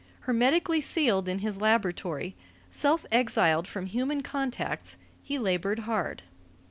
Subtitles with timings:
[0.21, 2.35] Hermetically sealed in his laboratory,
[2.67, 6.23] self exiled from human contacts, he labored hard.